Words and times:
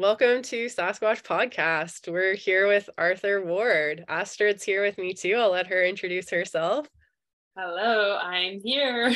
Welcome 0.00 0.40
to 0.44 0.64
Sasquatch 0.64 1.22
Podcast. 1.22 2.10
We're 2.10 2.34
here 2.34 2.66
with 2.66 2.88
Arthur 2.96 3.44
Ward. 3.44 4.02
Astrid's 4.08 4.62
here 4.62 4.82
with 4.82 4.96
me 4.96 5.12
too. 5.12 5.34
I'll 5.34 5.50
let 5.50 5.66
her 5.66 5.84
introduce 5.84 6.30
herself. 6.30 6.88
Hello, 7.54 8.16
I'm 8.16 8.60
here. 8.64 9.12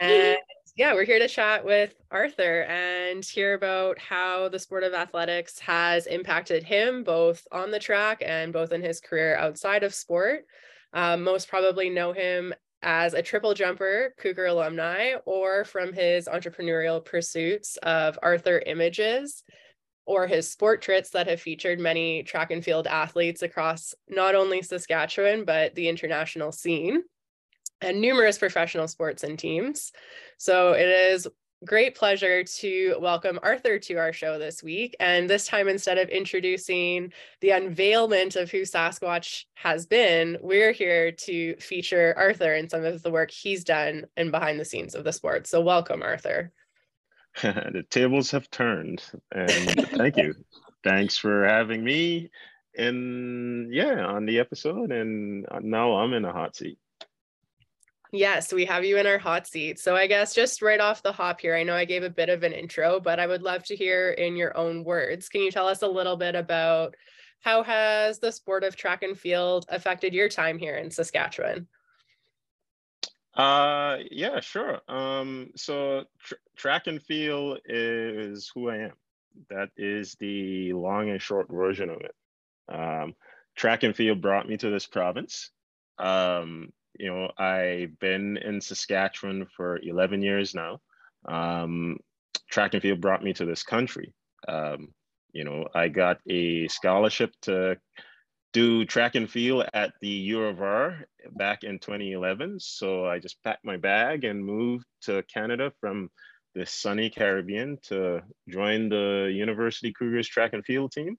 and 0.00 0.38
yeah, 0.76 0.94
we're 0.94 1.04
here 1.04 1.18
to 1.18 1.26
chat 1.26 1.64
with 1.64 1.92
Arthur 2.12 2.62
and 2.62 3.24
hear 3.24 3.54
about 3.54 3.98
how 3.98 4.48
the 4.50 4.60
sport 4.60 4.84
of 4.84 4.94
athletics 4.94 5.58
has 5.58 6.06
impacted 6.06 6.62
him 6.62 7.02
both 7.02 7.44
on 7.50 7.72
the 7.72 7.80
track 7.80 8.22
and 8.24 8.52
both 8.52 8.70
in 8.70 8.82
his 8.82 9.00
career 9.00 9.34
outside 9.34 9.82
of 9.82 9.92
sport. 9.92 10.44
Um, 10.92 11.24
most 11.24 11.48
probably 11.48 11.90
know 11.90 12.12
him 12.12 12.54
as 12.84 13.14
a 13.14 13.22
triple 13.22 13.54
jumper, 13.54 14.14
Cougar 14.18 14.46
alumni, 14.46 15.14
or 15.24 15.64
from 15.64 15.92
his 15.92 16.28
entrepreneurial 16.28 17.04
pursuits 17.04 17.76
of 17.78 18.18
Arthur 18.22 18.62
Images 18.64 19.42
or 20.06 20.26
his 20.26 20.50
sport 20.50 20.84
trits 20.84 21.10
that 21.12 21.26
have 21.26 21.40
featured 21.40 21.80
many 21.80 22.22
track 22.22 22.50
and 22.50 22.62
field 22.62 22.86
athletes 22.86 23.42
across 23.42 23.94
not 24.06 24.34
only 24.34 24.60
Saskatchewan, 24.60 25.46
but 25.46 25.74
the 25.74 25.88
international 25.88 26.52
scene 26.52 27.02
and 27.80 28.00
numerous 28.00 28.38
professional 28.38 28.86
sports 28.86 29.24
and 29.24 29.38
teams. 29.38 29.92
So 30.36 30.72
it 30.72 30.88
is 30.88 31.26
great 31.64 31.94
pleasure 31.94 32.44
to 32.44 32.96
welcome 33.00 33.38
Arthur 33.42 33.78
to 33.78 33.94
our 33.94 34.12
show 34.12 34.38
this 34.38 34.62
week. 34.62 34.94
And 35.00 35.28
this 35.28 35.46
time, 35.46 35.68
instead 35.68 35.98
of 35.98 36.08
introducing 36.08 37.12
the 37.40 37.50
unveilment 37.50 38.36
of 38.36 38.50
who 38.50 38.62
Sasquatch 38.62 39.44
has 39.54 39.86
been, 39.86 40.36
we're 40.40 40.72
here 40.72 41.12
to 41.12 41.56
feature 41.56 42.14
Arthur 42.16 42.54
and 42.54 42.70
some 42.70 42.84
of 42.84 43.02
the 43.02 43.10
work 43.10 43.30
he's 43.30 43.64
done 43.64 44.04
and 44.16 44.30
behind 44.30 44.60
the 44.60 44.64
scenes 44.64 44.94
of 44.94 45.04
the 45.04 45.12
sport. 45.12 45.46
So, 45.46 45.60
welcome, 45.60 46.02
Arthur. 46.02 46.52
the 47.42 47.84
tables 47.88 48.30
have 48.30 48.50
turned. 48.50 49.02
And 49.32 49.88
thank 49.90 50.16
you. 50.16 50.34
Thanks 50.82 51.16
for 51.16 51.46
having 51.46 51.82
me. 51.82 52.30
And 52.76 53.72
yeah, 53.72 54.04
on 54.04 54.26
the 54.26 54.38
episode. 54.38 54.92
And 54.92 55.46
now 55.62 55.96
I'm 55.96 56.12
in 56.12 56.24
a 56.24 56.32
hot 56.32 56.56
seat. 56.56 56.78
Yes, 58.14 58.52
we 58.52 58.64
have 58.66 58.84
you 58.84 58.96
in 58.98 59.08
our 59.08 59.18
hot 59.18 59.44
seat. 59.48 59.80
So 59.80 59.96
I 59.96 60.06
guess 60.06 60.36
just 60.36 60.62
right 60.62 60.78
off 60.78 61.02
the 61.02 61.10
hop 61.10 61.40
here, 61.40 61.56
I 61.56 61.64
know 61.64 61.74
I 61.74 61.84
gave 61.84 62.04
a 62.04 62.10
bit 62.10 62.28
of 62.28 62.44
an 62.44 62.52
intro, 62.52 63.00
but 63.00 63.18
I 63.18 63.26
would 63.26 63.42
love 63.42 63.64
to 63.64 63.74
hear 63.74 64.12
in 64.12 64.36
your 64.36 64.56
own 64.56 64.84
words. 64.84 65.28
Can 65.28 65.40
you 65.40 65.50
tell 65.50 65.66
us 65.66 65.82
a 65.82 65.88
little 65.88 66.16
bit 66.16 66.36
about 66.36 66.94
how 67.40 67.64
has 67.64 68.20
the 68.20 68.30
sport 68.30 68.62
of 68.62 68.76
track 68.76 69.02
and 69.02 69.18
field 69.18 69.66
affected 69.68 70.14
your 70.14 70.28
time 70.28 70.58
here 70.58 70.76
in 70.76 70.92
Saskatchewan? 70.92 71.66
Uh, 73.34 73.98
yeah, 74.12 74.38
sure. 74.38 74.80
Um, 74.86 75.50
so 75.56 76.04
tr 76.22 76.34
track 76.56 76.86
and 76.86 77.02
field 77.02 77.58
is 77.64 78.48
who 78.54 78.70
I 78.70 78.76
am. 78.76 78.92
That 79.50 79.70
is 79.76 80.14
the 80.20 80.72
long 80.72 81.10
and 81.10 81.20
short 81.20 81.50
version 81.50 81.90
of 81.90 82.00
it. 82.00 82.14
Um, 82.72 83.16
track 83.56 83.82
and 83.82 83.96
field 83.96 84.20
brought 84.20 84.48
me 84.48 84.56
to 84.58 84.70
this 84.70 84.86
province. 84.86 85.50
Um, 85.98 86.72
you 86.98 87.10
know, 87.10 87.30
I've 87.38 87.98
been 87.98 88.36
in 88.36 88.60
Saskatchewan 88.60 89.46
for 89.56 89.78
11 89.82 90.22
years 90.22 90.54
now. 90.54 90.80
Um, 91.26 91.98
track 92.50 92.74
and 92.74 92.82
field 92.82 93.00
brought 93.00 93.22
me 93.22 93.32
to 93.34 93.44
this 93.44 93.62
country. 93.62 94.12
Um, 94.46 94.88
you 95.32 95.44
know, 95.44 95.66
I 95.74 95.88
got 95.88 96.18
a 96.28 96.68
scholarship 96.68 97.32
to 97.42 97.76
do 98.52 98.84
track 98.84 99.16
and 99.16 99.28
field 99.28 99.66
at 99.74 99.92
the 100.00 100.08
U 100.08 100.44
of 100.44 100.62
R 100.62 101.06
back 101.32 101.64
in 101.64 101.80
2011. 101.80 102.60
So 102.60 103.04
I 103.04 103.18
just 103.18 103.42
packed 103.42 103.64
my 103.64 103.76
bag 103.76 104.24
and 104.24 104.44
moved 104.44 104.86
to 105.02 105.24
Canada 105.24 105.72
from 105.80 106.10
the 106.54 106.64
sunny 106.64 107.10
Caribbean 107.10 107.78
to 107.82 108.22
join 108.48 108.88
the 108.88 109.32
University 109.34 109.92
Cougars 109.92 110.28
track 110.28 110.52
and 110.52 110.64
field 110.64 110.92
team 110.92 111.16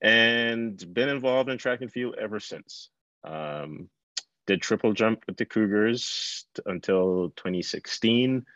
and 0.00 0.82
been 0.92 1.08
involved 1.08 1.48
in 1.48 1.58
track 1.58 1.80
and 1.80 1.92
field 1.92 2.16
ever 2.20 2.40
since. 2.40 2.90
Um, 3.24 3.88
did 4.48 4.62
triple 4.62 4.94
jump 4.94 5.22
with 5.26 5.36
the 5.36 5.44
Cougars 5.44 6.46
until 6.64 7.34
2016. 7.36 8.46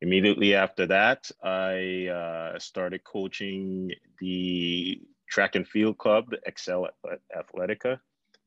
Immediately 0.00 0.54
after 0.54 0.86
that, 0.86 1.28
I 1.42 2.06
uh, 2.06 2.58
started 2.60 3.02
coaching 3.02 3.90
the 4.20 5.02
track 5.28 5.56
and 5.56 5.66
field 5.66 5.98
club, 5.98 6.32
Excel 6.46 6.88
Athletica. 7.36 7.98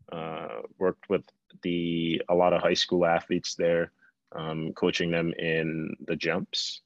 Uh, 0.09 0.61
worked 0.79 1.09
with 1.09 1.21
the 1.63 2.21
a 2.29 2.33
lot 2.33 2.53
of 2.53 2.61
high 2.61 2.73
school 2.73 3.05
athletes 3.05 3.55
there, 3.55 3.91
um, 4.31 4.71
coaching 4.73 5.11
them 5.11 5.33
in 5.37 5.95
the 6.07 6.15
jumps, 6.15 6.81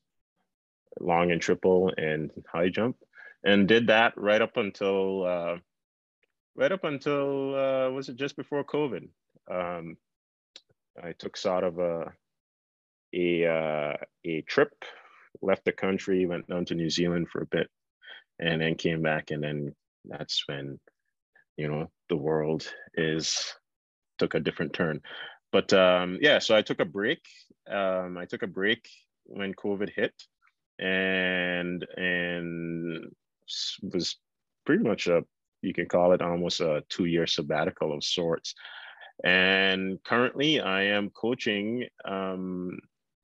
long 1.00 1.31
and 1.31 1.40
triple 1.40 1.94
and 1.98 2.31
high 2.52 2.68
jump, 2.68 2.98
and 3.46 3.68
did 3.68 3.88
that 3.88 4.18
right 4.18 4.42
up 4.42 4.58
until 4.58 5.24
uh, 5.24 5.58
right 6.56 6.72
up 6.72 6.84
until 6.84 7.56
uh, 7.56 7.90
was 7.92 8.10
it 8.10 8.16
just 8.16 8.36
before 8.36 8.64
COVID? 8.64 9.08
Um, 9.50 9.98
I 11.02 11.14
took 11.14 11.38
sort 11.38 11.64
of 11.64 11.80
a 11.80 12.14
a 13.14 13.46
uh, 13.46 13.98
a 14.26 14.42
trip, 14.42 14.74
left 15.42 15.66
the 15.66 15.72
country, 15.72 16.26
went 16.26 16.48
down 16.48 16.66
to 16.66 16.76
New 16.76 16.90
Zealand 16.90 17.30
for 17.30 17.42
a 17.42 17.48
bit, 17.48 17.70
and 18.40 18.62
then 18.62 18.76
came 18.76 19.02
back, 19.02 19.31
and 19.31 19.44
then 19.44 19.76
that's 20.06 20.44
when 20.48 20.80
you 21.58 21.68
know 21.68 21.90
the 22.09 22.18
world 22.18 22.68
is 22.96 23.56
took 24.18 24.34
a 24.34 24.40
different 24.40 24.74
turn. 24.74 25.02
But 25.52 25.72
um, 25.74 26.18
yeah, 26.22 26.40
so 26.40 26.56
I 26.56 26.62
took 26.62 26.80
a 26.80 26.86
break. 26.86 27.22
Um, 27.70 28.18
I 28.18 28.25
took 28.25 28.44
a 28.44 28.48
break 28.48 28.88
when 29.25 29.54
COVID 29.54 29.90
hit, 29.96 30.14
and 30.80 31.86
and 31.96 33.12
was 33.81 34.18
pretty 34.66 34.84
much 34.84 35.08
a 35.08 35.24
you 35.62 35.74
can 35.74 35.88
call 35.88 36.12
it 36.12 36.22
almost 36.22 36.60
a 36.60 36.84
two 36.90 37.06
year 37.06 37.28
sabbatical 37.28 37.94
of 37.94 38.04
sorts. 38.04 38.54
And 39.23 40.03
currently, 40.03 40.59
I 40.59 40.84
am 40.84 41.09
coaching 41.09 41.88
um, 42.03 42.78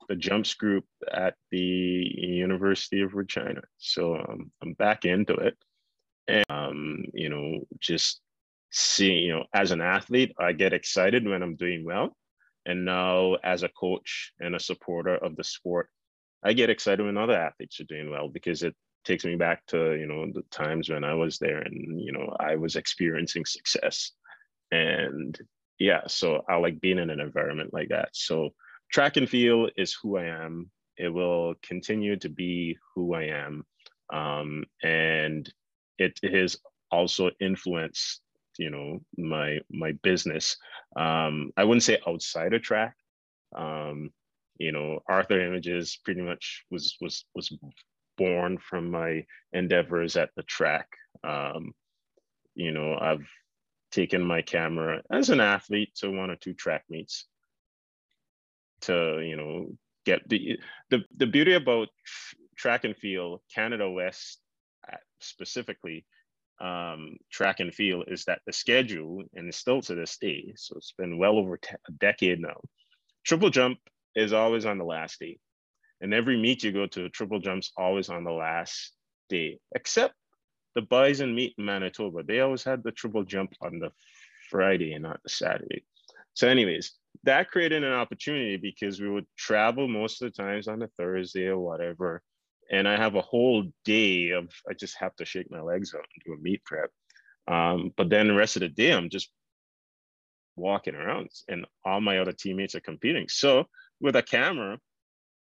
the 0.07 0.15
jumps 0.15 0.53
group 0.53 0.85
at 1.11 1.35
the 1.51 1.57
University 1.57 3.01
of 3.01 3.13
Regina. 3.13 3.61
So 3.77 4.15
um, 4.15 4.51
I'm 4.61 4.73
back 4.73 5.05
into 5.05 5.33
it. 5.33 5.57
And, 6.27 6.45
um, 6.49 7.05
you 7.13 7.29
know, 7.29 7.65
just 7.79 8.21
seeing, 8.71 9.23
you 9.23 9.35
know, 9.35 9.45
as 9.53 9.71
an 9.71 9.81
athlete, 9.81 10.33
I 10.39 10.53
get 10.53 10.73
excited 10.73 11.27
when 11.27 11.43
I'm 11.43 11.55
doing 11.55 11.83
well. 11.83 12.15
And 12.65 12.85
now, 12.85 13.35
as 13.43 13.63
a 13.63 13.69
coach 13.69 14.31
and 14.39 14.55
a 14.55 14.59
supporter 14.59 15.15
of 15.15 15.35
the 15.35 15.43
sport, 15.43 15.89
I 16.43 16.53
get 16.53 16.69
excited 16.69 17.03
when 17.03 17.17
other 17.17 17.37
athletes 17.37 17.79
are 17.79 17.85
doing 17.85 18.09
well 18.09 18.29
because 18.29 18.63
it 18.63 18.75
takes 19.05 19.25
me 19.25 19.35
back 19.35 19.65
to, 19.67 19.95
you 19.95 20.05
know, 20.05 20.27
the 20.31 20.43
times 20.51 20.89
when 20.89 21.03
I 21.03 21.13
was 21.13 21.39
there 21.39 21.59
and, 21.59 21.99
you 21.99 22.11
know, 22.11 22.35
I 22.39 22.55
was 22.55 22.75
experiencing 22.75 23.45
success. 23.45 24.11
And 24.71 25.37
yeah, 25.79 26.01
so 26.07 26.43
I 26.47 26.57
like 26.57 26.81
being 26.81 26.99
in 26.99 27.09
an 27.09 27.21
environment 27.21 27.73
like 27.73 27.89
that. 27.89 28.09
So 28.13 28.49
track 28.91 29.17
and 29.17 29.29
field 29.29 29.71
is 29.77 29.97
who 30.01 30.17
I 30.17 30.25
am. 30.25 30.69
It 30.97 31.09
will 31.09 31.55
continue 31.63 32.17
to 32.17 32.29
be 32.29 32.77
who 32.93 33.13
I 33.13 33.23
am. 33.23 33.65
Um, 34.11 34.65
and 34.83 35.51
it 35.97 36.19
has 36.23 36.57
also 36.91 37.31
influenced, 37.39 38.21
you 38.57 38.69
know, 38.69 38.99
my 39.17 39.59
my 39.71 39.93
business. 40.03 40.57
Um, 40.97 41.51
I 41.55 41.63
wouldn't 41.63 41.83
say 41.83 41.99
outside 42.05 42.53
of 42.53 42.61
track. 42.61 42.95
Um, 43.55 44.11
you 44.57 44.73
know, 44.73 44.99
Arthur 45.07 45.39
Images 45.39 45.97
pretty 46.03 46.21
much 46.21 46.65
was 46.69 46.97
was 46.99 47.25
was 47.33 47.57
born 48.17 48.57
from 48.57 48.91
my 48.91 49.23
endeavors 49.53 50.17
at 50.17 50.31
the 50.35 50.43
track. 50.43 50.87
Um, 51.23 51.71
you 52.55 52.71
know, 52.71 52.97
I've 52.99 53.25
taken 53.91 54.23
my 54.23 54.41
camera 54.41 55.01
as 55.11 55.29
an 55.29 55.39
athlete 55.39 55.93
to 55.95 56.11
one 56.11 56.29
or 56.29 56.35
two 56.35 56.53
track 56.53 56.83
meets 56.89 57.25
to 58.81 59.19
you 59.21 59.35
know 59.35 59.67
get 60.05 60.27
the 60.29 60.59
the, 60.89 61.03
the 61.17 61.27
beauty 61.27 61.53
about 61.53 61.89
track 62.55 62.83
and 62.83 62.95
field 62.95 63.41
canada 63.53 63.89
west 63.89 64.39
uh, 64.91 64.97
specifically 65.19 66.05
um, 66.61 67.15
track 67.31 67.61
and 67.61 67.73
field 67.73 68.05
is 68.07 68.25
that 68.25 68.41
the 68.45 68.51
schedule 68.51 69.23
and 69.33 69.53
still 69.53 69.81
to 69.81 69.95
this 69.95 70.17
day 70.17 70.53
so 70.55 70.75
it's 70.75 70.93
been 70.97 71.17
well 71.17 71.37
over 71.37 71.55
a 71.55 71.91
decade 71.93 72.39
now 72.39 72.59
triple 73.23 73.49
jump 73.49 73.79
is 74.15 74.33
always 74.33 74.65
on 74.65 74.77
the 74.77 74.83
last 74.83 75.19
day. 75.19 75.39
And 76.01 76.13
every 76.13 76.37
meet 76.37 76.63
you 76.63 76.71
go 76.71 76.87
to 76.87 77.09
triple 77.09 77.39
jumps 77.39 77.71
always 77.77 78.09
on 78.09 78.23
the 78.23 78.31
last 78.31 78.93
day 79.29 79.59
except 79.75 80.13
the 80.79 80.85
bison 80.85 81.35
meet 81.35 81.55
in 81.57 81.65
Manitoba, 81.65 82.23
they 82.23 82.39
always 82.39 82.63
had 82.63 82.83
the 82.83 82.91
triple 82.91 83.23
jump 83.23 83.53
on 83.61 83.79
the 83.79 83.91
Friday 84.49 84.93
and 84.93 85.03
not 85.03 85.21
the 85.23 85.29
Saturday. 85.29 85.83
So, 86.33 86.47
anyways, 86.47 86.93
that 87.23 87.51
created 87.51 87.83
an 87.83 87.91
opportunity 87.91 88.55
because 88.55 89.01
we 89.01 89.09
would 89.09 89.25
travel 89.37 89.89
most 89.89 90.21
of 90.21 90.31
the 90.31 90.41
times 90.41 90.69
on 90.69 90.81
a 90.81 90.87
Thursday 90.97 91.47
or 91.47 91.59
whatever. 91.59 92.21
And 92.71 92.87
I 92.87 92.95
have 92.95 93.15
a 93.15 93.21
whole 93.21 93.65
day 93.83 94.29
of 94.29 94.49
I 94.69 94.73
just 94.73 94.97
have 94.99 95.13
to 95.17 95.25
shake 95.25 95.51
my 95.51 95.59
legs 95.59 95.93
out 95.93 96.05
and 96.15 96.23
do 96.25 96.33
a 96.33 96.41
meet 96.41 96.63
prep. 96.63 96.91
Um, 97.47 97.91
but 97.97 98.09
then 98.09 98.29
the 98.29 98.35
rest 98.35 98.55
of 98.55 98.61
the 98.61 98.69
day, 98.69 98.93
I'm 98.93 99.09
just 99.09 99.29
walking 100.55 100.95
around 100.95 101.29
and 101.49 101.65
all 101.83 101.99
my 101.99 102.19
other 102.19 102.31
teammates 102.31 102.75
are 102.75 102.81
competing. 102.81 103.27
So 103.27 103.65
with 103.99 104.15
a 104.15 104.23
camera, 104.23 104.79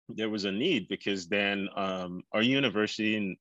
there 0.09 0.31
was 0.31 0.47
a 0.47 0.53
need 0.53 0.89
because 0.89 1.29
then 1.29 1.69
um, 1.77 2.23
our 2.33 2.43
university 2.43 3.37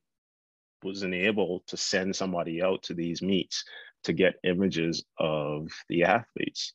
wasn't 0.83 1.13
able 1.13 1.63
to 1.67 1.77
send 1.77 2.15
somebody 2.15 2.61
out 2.61 2.83
to 2.83 2.93
these 2.93 3.21
meets 3.21 3.63
to 4.03 4.13
get 4.13 4.39
images 4.43 5.03
of 5.17 5.69
the 5.89 6.03
athletes. 6.03 6.73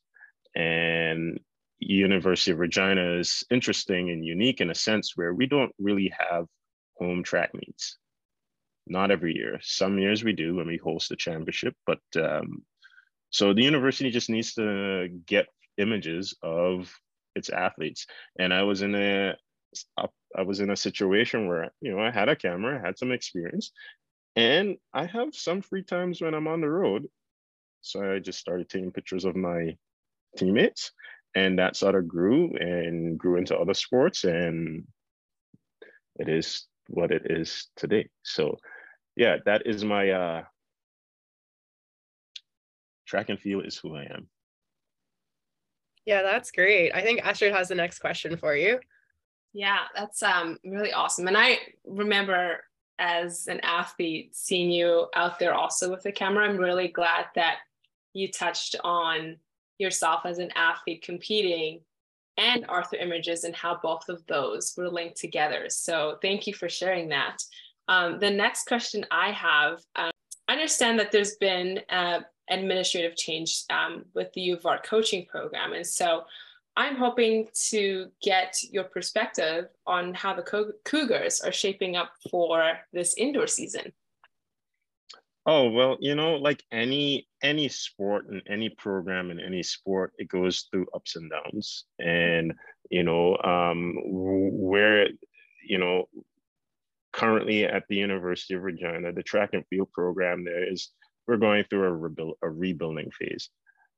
And 0.55 1.39
University 1.79 2.53
of 2.53 2.59
Regina 2.59 3.19
is 3.19 3.45
interesting 3.51 4.11
and 4.11 4.25
unique 4.25 4.61
in 4.61 4.71
a 4.71 4.75
sense 4.75 5.13
where 5.17 5.35
we 5.35 5.47
don't 5.47 5.73
really 5.79 6.13
have 6.19 6.47
home 6.99 7.23
track 7.23 7.51
meets. 7.55 7.99
Not 8.87 9.11
every 9.11 9.35
year. 9.35 9.59
Some 9.63 9.99
years 9.99 10.23
we 10.23 10.33
do 10.33 10.55
when 10.55 10.69
we 10.69 10.77
host 10.77 11.09
the 11.09 11.17
championship, 11.17 11.75
but 11.87 12.01
um, 12.17 12.65
so 13.31 13.53
the 13.53 13.65
university 13.65 14.11
just 14.11 14.31
needs 14.31 14.55
to 14.55 15.09
get 15.27 15.47
images 15.77 16.35
of 16.43 16.91
its 17.35 17.51
athletes. 17.51 18.07
And 18.39 18.55
I 18.55 18.63
was 18.63 18.83
in 18.83 18.95
a 18.95 19.35
I 20.37 20.43
was 20.43 20.61
in 20.61 20.71
a 20.71 20.77
situation 20.77 21.49
where 21.49 21.71
you 21.81 21.93
know 21.93 22.01
I 22.01 22.11
had 22.11 22.29
a 22.29 22.37
camera, 22.37 22.79
I 22.79 22.87
had 22.87 22.99
some 22.99 23.13
experience, 23.13 23.73
and 24.35 24.77
I 24.93 25.07
have 25.07 25.35
some 25.35 25.63
free 25.63 25.83
times 25.83 26.21
when 26.21 26.35
I'm 26.35 26.49
on 26.49 26.61
the 26.61 26.71
road. 26.71 27.07
So 27.81 28.15
I 28.15 28.19
just 28.19 28.39
started 28.39 28.69
taking 28.69 28.93
pictures 28.93 29.25
of 29.25 29.37
my 29.37 29.77
teammates, 30.37 30.93
and 31.35 31.59
that 31.59 31.77
sort 31.77 31.95
of 31.95 32.09
grew 32.09 32.55
and 32.57 33.19
grew 33.19 33.37
into 33.37 33.57
other 33.57 33.75
sports, 33.75 34.25
and 34.25 34.85
it 36.19 36.29
is 36.29 36.67
what 36.89 37.11
it 37.11 37.23
is 37.31 37.69
today. 37.77 38.09
So 38.23 38.57
yeah, 39.17 39.37
that 39.47 39.67
is 39.67 39.85
my 39.85 40.11
uh, 40.11 40.43
track 43.07 43.29
and 43.29 43.41
field 43.41 43.67
is 43.67 43.77
who 43.77 43.97
I 43.97 44.03
am. 44.03 44.29
Yeah, 46.05 46.23
that's 46.23 46.53
great. 46.53 46.93
I 46.93 47.03
think 47.03 47.25
Astrid 47.25 47.53
has 47.53 47.69
the 47.69 47.75
next 47.75 47.99
question 47.99 48.37
for 48.37 48.55
you. 48.55 48.79
Yeah, 49.57 49.79
that's 49.95 50.23
um 50.23 50.59
really 50.67 50.93
awesome. 50.93 51.29
And 51.29 51.37
I 51.37 51.59
remember 51.87 52.59
as 52.99 53.47
an 53.47 53.61
athlete 53.61 54.37
seeing 54.37 54.71
you 54.71 55.07
out 55.15 55.39
there 55.39 55.55
also 55.55 55.91
with 55.91 56.03
the 56.03 56.13
camera. 56.13 56.47
I'm 56.47 56.59
really 56.59 56.89
glad 56.89 57.25
that 57.35 57.57
you 58.13 58.31
touched 58.31 58.77
on 58.85 59.37
yourself 59.79 60.27
as 60.27 60.39
an 60.39 60.51
athlete 60.57 61.03
competing 61.03 61.81
and 62.37 62.67
Arthur 62.69 62.97
Images 62.97 63.45
and 63.45 63.57
how 63.57 63.79
both 63.83 64.11
of 64.11 64.27
those 64.27 64.75
were 64.77 64.91
linked 64.91 65.17
together. 65.17 65.71
So 65.71 66.19
thank 66.21 66.47
you 66.47 66.53
for 66.53 66.69
sharing 66.69 67.09
that. 67.09 67.39
Um, 67.89 68.19
the 68.19 68.31
next 68.31 68.67
question 68.67 69.07
I 69.11 69.31
have, 69.33 69.81
um, 69.97 70.11
I 70.49 70.53
understand 70.53 70.99
that 70.99 71.13
there's 71.13 71.37
been 71.37 71.81
uh, 71.89 72.21
administrative 72.51 73.17
change 73.17 73.63
um, 73.71 74.05
with 74.15 74.31
the 74.35 74.43
U 74.43 74.57
of 74.57 74.67
R 74.67 74.81
coaching 74.85 75.25
program. 75.27 75.73
And 75.73 75.87
so 75.87 76.25
I'm 76.77 76.97
hoping 76.97 77.49
to 77.71 78.11
get 78.23 78.55
your 78.71 78.85
perspective 78.85 79.67
on 79.87 80.13
how 80.13 80.35
the 80.35 80.75
Cougars 80.85 81.41
are 81.41 81.53
shaping 81.53 81.97
up 81.97 82.13
for 82.31 82.79
this 82.93 83.15
indoor 83.17 83.47
season. 83.47 83.93
Oh 85.47 85.71
well, 85.71 85.97
you 86.01 86.17
know, 86.17 86.35
like 86.35 86.63
any 86.73 87.29
any 87.41 87.69
sport 87.69 88.27
and 88.29 88.43
any 88.49 88.69
program 88.69 89.31
in 89.31 89.39
any 89.39 89.63
sport, 89.63 90.13
it 90.19 90.29
goes 90.29 90.67
through 90.71 90.87
ups 90.93 91.15
and 91.15 91.31
downs. 91.31 91.85
And 92.01 92.53
you 92.91 93.05
know, 93.05 93.39
um, 93.39 93.95
where 94.05 95.09
you 95.65 95.79
know, 95.79 96.09
currently 97.13 97.65
at 97.65 97.85
the 97.89 97.97
University 97.97 98.55
of 98.55 98.63
Regina, 98.63 99.13
the 99.13 99.23
track 99.23 99.51
and 99.53 99.65
field 99.69 99.93
program 99.93 100.45
there 100.45 100.71
is 100.71 100.91
we're 101.29 101.37
going 101.37 101.65
through 101.71 101.85
a, 101.85 101.93
rebuild, 101.93 102.35
a 102.43 102.51
rebuilding 102.51 103.11
phase. 103.13 103.49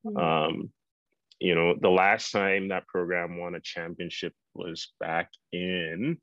Mm-hmm. 0.05 0.17
Um, 0.17 0.69
you 1.39 1.55
know, 1.55 1.75
the 1.79 1.89
last 1.89 2.31
time 2.31 2.67
that 2.67 2.87
program 2.87 3.37
won 3.37 3.55
a 3.55 3.61
championship 3.61 4.33
was 4.53 4.91
back 4.99 5.29
in 5.51 6.17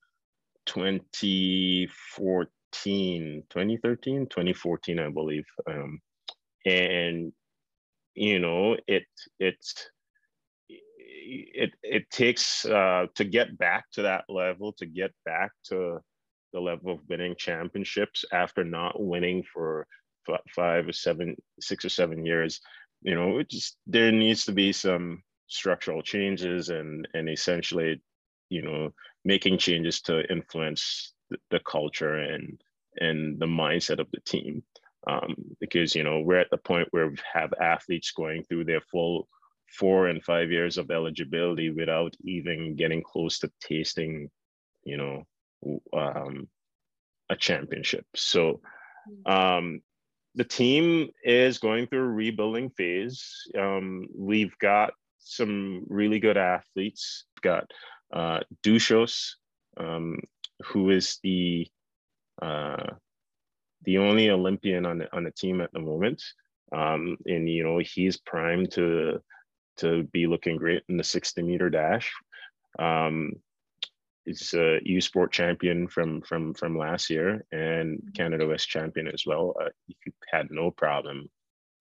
2014, 0.66 3.42
2013, 3.48 4.26
2014, 4.26 4.98
I 4.98 5.08
believe. 5.08 5.46
Um, 5.68 6.00
and 6.64 7.32
you 8.14 8.38
know, 8.38 8.76
it 8.86 9.06
it 9.38 9.56
it 10.68 11.72
it 11.82 12.10
takes 12.10 12.64
uh, 12.64 13.06
to 13.14 13.24
get 13.24 13.58
back 13.58 13.90
to 13.92 14.02
that 14.02 14.24
level, 14.28 14.72
to 14.74 14.86
get 14.86 15.12
back 15.24 15.50
to 15.68 15.98
the 16.52 16.60
level 16.60 16.92
of 16.92 17.00
winning 17.08 17.34
championships 17.36 18.24
after 18.32 18.64
not 18.64 19.02
winning 19.02 19.42
for 19.52 19.86
five 20.54 20.88
or 20.88 20.92
seven, 20.92 21.36
six 21.60 21.84
or 21.84 21.88
seven 21.88 22.24
years, 22.24 22.60
you 23.06 23.14
know, 23.14 23.38
it 23.38 23.48
just 23.48 23.76
there 23.86 24.10
needs 24.10 24.44
to 24.44 24.52
be 24.52 24.72
some 24.72 25.22
structural 25.46 26.02
changes 26.02 26.68
and 26.70 27.06
and 27.14 27.30
essentially, 27.30 28.02
you 28.50 28.62
know, 28.62 28.92
making 29.24 29.58
changes 29.58 30.00
to 30.02 30.28
influence 30.30 31.14
the, 31.30 31.38
the 31.52 31.60
culture 31.60 32.16
and 32.16 32.60
and 32.96 33.38
the 33.38 33.46
mindset 33.46 34.00
of 34.00 34.08
the 34.12 34.20
team. 34.26 34.62
Um, 35.08 35.36
because 35.60 35.94
you 35.94 36.02
know 36.02 36.18
we're 36.20 36.40
at 36.40 36.50
the 36.50 36.56
point 36.56 36.88
where 36.90 37.08
we 37.10 37.16
have 37.32 37.54
athletes 37.60 38.10
going 38.10 38.42
through 38.42 38.64
their 38.64 38.80
full 38.80 39.28
four 39.78 40.08
and 40.08 40.24
five 40.24 40.50
years 40.50 40.76
of 40.76 40.90
eligibility 40.90 41.70
without 41.70 42.12
even 42.24 42.74
getting 42.74 43.04
close 43.04 43.38
to 43.38 43.50
tasting, 43.60 44.28
you 44.82 44.96
know, 44.96 45.22
um, 45.96 46.48
a 47.30 47.36
championship. 47.36 48.04
So 48.16 48.60
mm. 49.08 49.32
um, 49.32 49.80
the 50.36 50.44
team 50.44 51.08
is 51.24 51.58
going 51.58 51.86
through 51.86 52.04
a 52.04 52.08
rebuilding 52.08 52.70
phase. 52.70 53.48
Um, 53.58 54.06
we've 54.14 54.56
got 54.58 54.92
some 55.18 55.84
really 55.88 56.20
good 56.20 56.36
athletes. 56.36 57.24
We've 57.34 57.50
got 57.50 57.70
uh, 58.12 58.40
Dushos, 58.62 59.30
um, 59.78 60.20
who 60.62 60.90
is 60.90 61.18
the 61.22 61.66
uh, 62.40 62.84
the 63.84 63.98
only 63.98 64.30
Olympian 64.30 64.84
on 64.84 64.98
the, 64.98 65.16
on 65.16 65.24
the 65.24 65.30
team 65.30 65.60
at 65.60 65.72
the 65.72 65.80
moment. 65.80 66.22
Um, 66.70 67.16
and 67.24 67.48
you 67.48 67.64
know 67.64 67.78
he's 67.78 68.18
primed 68.18 68.72
to 68.72 69.20
to 69.78 70.02
be 70.04 70.26
looking 70.26 70.56
great 70.56 70.82
in 70.88 70.96
the 70.96 71.04
60 71.04 71.42
meter 71.42 71.70
dash. 71.70 72.12
Um, 72.78 73.32
is 74.26 74.54
a 74.54 74.80
U 74.84 75.00
Sport 75.00 75.32
champion 75.32 75.88
from 75.88 76.20
from 76.22 76.54
from 76.54 76.76
last 76.76 77.08
year 77.10 77.44
and 77.52 77.98
mm-hmm. 77.98 78.10
Canada 78.14 78.46
West 78.46 78.68
champion 78.68 79.08
as 79.08 79.24
well. 79.26 79.54
Uh, 79.60 79.68
he 79.86 79.96
had 80.30 80.48
no 80.50 80.70
problem 80.70 81.28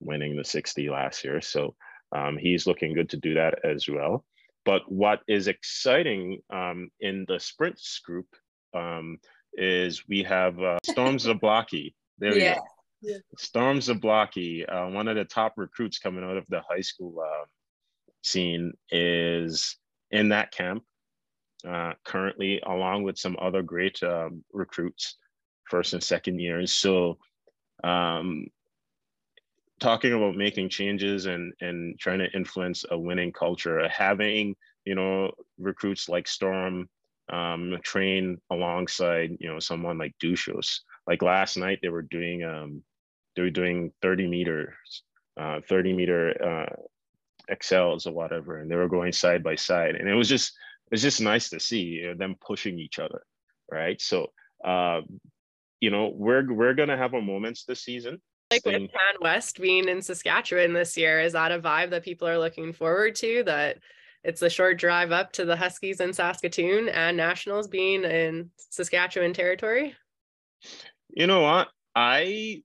winning 0.00 0.36
the 0.36 0.44
60 0.44 0.88
last 0.90 1.24
year, 1.24 1.40
so 1.40 1.74
um, 2.14 2.36
he's 2.36 2.66
looking 2.66 2.94
good 2.94 3.10
to 3.10 3.16
do 3.16 3.34
that 3.34 3.64
as 3.64 3.88
well. 3.88 4.24
But 4.64 4.90
what 4.90 5.20
is 5.28 5.48
exciting 5.48 6.40
um, 6.50 6.90
in 7.00 7.24
the 7.28 7.38
sprints 7.38 8.00
group 8.04 8.26
um, 8.74 9.18
is 9.54 10.02
we 10.08 10.22
have 10.24 10.60
uh, 10.60 10.78
Storm 10.84 11.16
Zablocki. 11.16 11.94
There 12.18 12.36
yeah. 12.36 12.54
we 12.54 12.54
go. 12.54 12.62
Yeah. 13.02 13.18
Storm 13.38 13.78
Zablocki, 13.78 14.64
uh, 14.68 14.90
one 14.90 15.06
of 15.06 15.16
the 15.16 15.24
top 15.24 15.54
recruits 15.56 15.98
coming 15.98 16.24
out 16.24 16.36
of 16.36 16.46
the 16.48 16.62
high 16.68 16.80
school 16.80 17.20
uh, 17.20 17.44
scene, 18.22 18.72
is 18.90 19.76
in 20.10 20.30
that 20.30 20.50
camp 20.50 20.82
uh, 21.66 21.92
currently, 22.04 22.60
along 22.66 23.02
with 23.02 23.18
some 23.18 23.36
other 23.40 23.62
great 23.62 24.02
um, 24.02 24.44
recruits, 24.52 25.16
first 25.70 25.92
and 25.92 26.02
second 26.02 26.40
years. 26.40 26.72
So, 26.72 27.18
um, 27.84 28.46
talking 29.80 30.12
about 30.12 30.36
making 30.36 30.68
changes 30.68 31.26
and 31.26 31.52
and 31.60 31.98
trying 31.98 32.18
to 32.18 32.30
influence 32.32 32.84
a 32.90 32.98
winning 32.98 33.32
culture, 33.32 33.88
having 33.88 34.54
you 34.84 34.94
know 34.94 35.32
recruits 35.58 36.08
like 36.08 36.28
Storm 36.28 36.88
um, 37.32 37.76
train 37.82 38.38
alongside 38.50 39.36
you 39.40 39.48
know 39.48 39.58
someone 39.58 39.98
like 39.98 40.14
Dushos. 40.22 40.80
Like 41.06 41.22
last 41.22 41.56
night, 41.56 41.78
they 41.82 41.88
were 41.88 42.02
doing 42.02 42.44
um, 42.44 42.82
they 43.34 43.42
were 43.42 43.50
doing 43.50 43.92
30 44.02 44.26
meters, 44.26 44.72
uh, 45.38 45.60
30 45.68 45.92
meter 45.92 46.42
uh, 46.42 47.52
accels 47.52 48.06
or 48.06 48.12
whatever, 48.12 48.58
and 48.58 48.70
they 48.70 48.76
were 48.76 48.88
going 48.88 49.12
side 49.12 49.42
by 49.42 49.54
side, 49.54 49.94
and 49.96 50.08
it 50.08 50.14
was 50.14 50.28
just 50.28 50.52
it's 50.90 51.02
just 51.02 51.20
nice 51.20 51.50
to 51.50 51.60
see 51.60 51.82
you 51.82 52.08
know, 52.08 52.14
them 52.14 52.36
pushing 52.40 52.78
each 52.78 52.98
other, 52.98 53.22
right? 53.70 54.00
So, 54.00 54.28
uh, 54.64 55.00
you 55.80 55.90
know, 55.90 56.12
we're 56.14 56.52
we're 56.52 56.74
gonna 56.74 56.96
have 56.96 57.14
our 57.14 57.22
moments 57.22 57.64
this 57.64 57.82
season. 57.82 58.20
Like 58.50 58.64
with 58.64 58.74
Can 58.74 59.16
West 59.20 59.60
being 59.60 59.88
in 59.88 60.00
Saskatchewan 60.00 60.72
this 60.72 60.96
year, 60.96 61.20
is 61.20 61.32
that 61.32 61.50
a 61.50 61.58
vibe 61.58 61.90
that 61.90 62.04
people 62.04 62.28
are 62.28 62.38
looking 62.38 62.72
forward 62.72 63.16
to? 63.16 63.42
That 63.44 63.78
it's 64.22 64.42
a 64.42 64.50
short 64.50 64.78
drive 64.78 65.12
up 65.12 65.32
to 65.32 65.44
the 65.44 65.56
Huskies 65.56 66.00
in 66.00 66.12
Saskatoon 66.12 66.88
and 66.88 67.16
Nationals 67.16 67.68
being 67.68 68.04
in 68.04 68.50
Saskatchewan 68.70 69.32
territory. 69.32 69.94
You 71.10 71.26
know 71.26 71.42
what? 71.42 71.68
I 71.94 72.62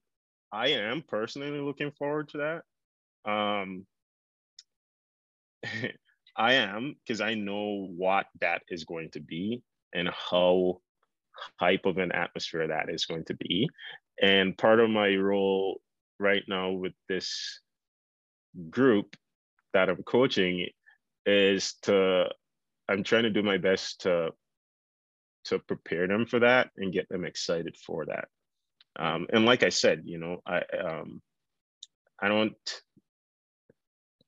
I 0.51 0.69
am 0.69 1.03
personally 1.07 1.59
looking 1.59 1.91
forward 1.91 2.29
to 2.29 2.61
that. 3.25 3.31
Um, 3.31 3.85
I 6.35 6.53
am 6.53 6.95
because 7.01 7.21
I 7.21 7.33
know 7.33 7.87
what 7.95 8.27
that 8.39 8.61
is 8.69 8.85
going 8.85 9.11
to 9.11 9.19
be 9.19 9.61
and 9.93 10.09
how 10.09 10.81
hype 11.59 11.85
of 11.85 11.97
an 11.97 12.11
atmosphere 12.11 12.67
that 12.67 12.89
is 12.89 13.05
going 13.05 13.25
to 13.25 13.35
be. 13.35 13.69
And 14.21 14.57
part 14.57 14.79
of 14.79 14.89
my 14.89 15.15
role 15.15 15.81
right 16.19 16.43
now 16.47 16.71
with 16.71 16.93
this 17.09 17.59
group 18.69 19.15
that 19.73 19.89
I'm 19.89 20.03
coaching 20.03 20.67
is 21.25 21.73
to 21.83 22.25
I'm 22.87 23.03
trying 23.03 23.23
to 23.23 23.29
do 23.29 23.43
my 23.43 23.57
best 23.57 24.01
to 24.01 24.31
to 25.45 25.59
prepare 25.59 26.07
them 26.07 26.25
for 26.25 26.39
that 26.39 26.69
and 26.77 26.93
get 26.93 27.09
them 27.09 27.25
excited 27.25 27.75
for 27.77 28.05
that. 28.05 28.27
Um, 28.99 29.27
and 29.31 29.45
like 29.45 29.63
I 29.63 29.69
said, 29.69 30.03
you 30.05 30.19
know, 30.19 30.41
I 30.45 30.61
um, 30.77 31.21
I 32.21 32.27
don't 32.27 32.55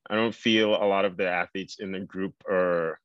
I 0.10 0.16
don't 0.16 0.36
feel 0.36 0.76
a 0.76 0.86
lot 0.86 1.06
of 1.06 1.18
the 1.18 1.30
athletes 1.30 1.78
in 1.80 1.92
the 1.92 2.02
group 2.02 2.34
are 2.50 3.00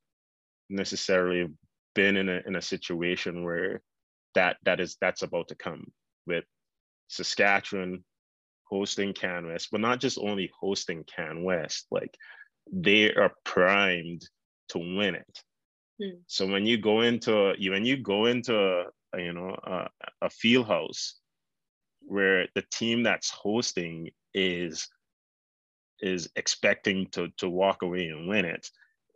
necessarily 0.69 1.47
been 1.95 2.17
in 2.17 2.29
a 2.29 2.41
in 2.45 2.55
a 2.55 2.61
situation 2.61 3.43
where 3.43 3.81
that 4.35 4.57
that 4.63 4.79
is 4.79 4.97
that's 5.01 5.23
about 5.23 5.47
to 5.49 5.55
come 5.55 5.91
with 6.27 6.45
Saskatchewan 7.07 8.03
hosting 8.65 9.13
CanWest, 9.13 9.69
but 9.71 9.81
not 9.81 9.99
just 9.99 10.19
only 10.19 10.51
hosting 10.59 11.03
CanWest, 11.03 11.85
like 11.89 12.15
they 12.71 13.11
are 13.13 13.33
primed 13.43 14.21
to 14.69 14.77
win 14.77 15.15
it. 15.15 15.43
Mm. 16.01 16.19
So 16.27 16.47
when 16.47 16.65
you 16.65 16.77
go 16.77 17.01
into 17.01 17.53
you 17.57 17.71
when 17.71 17.85
you 17.85 17.97
go 17.97 18.25
into 18.25 18.55
a, 18.55 19.19
you 19.19 19.33
know 19.33 19.57
a, 19.63 19.89
a 20.21 20.29
field 20.29 20.67
house 20.67 21.15
where 22.01 22.47
the 22.55 22.63
team 22.71 23.03
that's 23.03 23.29
hosting 23.29 24.09
is 24.33 24.87
is 26.01 26.29
expecting 26.35 27.07
to 27.11 27.29
to 27.37 27.49
walk 27.49 27.81
away 27.81 28.07
and 28.07 28.27
win 28.27 28.45
it, 28.45 28.67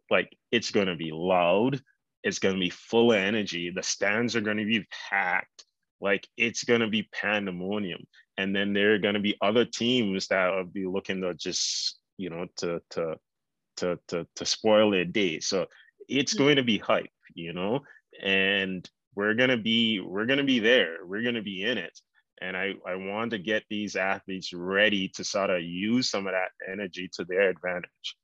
like 0.10 0.36
it's 0.52 0.72
going 0.72 0.88
to 0.88 0.96
be 0.96 1.12
loud, 1.14 1.82
it's 2.24 2.40
going 2.40 2.56
to 2.56 2.60
be 2.60 2.70
full 2.70 3.12
of 3.12 3.18
energy, 3.18 3.70
the 3.70 3.84
stands 3.84 4.36
are 4.36 4.42
going 4.42 4.58
to 4.58 4.66
be 4.66 4.86
packed, 5.10 5.66
like 6.02 6.28
it's 6.38 6.64
going 6.64 6.82
to 6.82 6.88
be 6.88 7.10
pandemonium, 7.14 8.04
and 8.38 8.56
then 8.56 8.74
there 8.74 8.94
are 8.94 9.00
going 9.00 9.16
to 9.16 9.20
be 9.20 9.38
other 9.42 9.66
teams 9.66 10.28
that 10.28 10.54
will 10.54 10.66
be 10.66 10.86
looking 10.86 11.22
to 11.22 11.34
just 11.34 12.00
you 12.18 12.30
know 12.30 12.48
to 12.58 12.82
to 12.92 13.16
to 13.78 14.00
to, 14.08 14.28
to 14.36 14.46
spoil 14.46 14.92
their 14.92 15.06
day. 15.06 15.40
So 15.40 15.68
it's 16.08 16.34
mm-hmm. 16.34 16.44
going 16.44 16.56
to 16.58 16.64
be 16.64 16.78
hype, 16.78 17.10
you 17.34 17.54
know, 17.54 17.82
and 18.22 18.88
we're 19.16 19.34
gonna 19.36 19.58
be 19.58 20.00
we're 20.00 20.26
gonna 20.26 20.44
be 20.44 20.60
there. 20.60 20.98
We're 21.06 21.24
gonna 21.24 21.42
be 21.42 21.64
in 21.64 21.78
it. 21.78 21.98
And 22.44 22.58
I, 22.58 22.74
I 22.86 22.96
want 22.96 23.32
to 23.32 23.38
get 23.38 23.64
these 23.70 23.96
athletes 23.96 24.52
ready 24.54 25.08
to 25.16 25.24
sort 25.24 25.50
of 25.50 25.64
use 25.64 26.10
some 26.10 26.28
of 26.28 26.34
that 26.34 26.52
energy 26.70 27.10
to 27.14 27.24
their 27.24 27.50
advantage. 27.50 28.18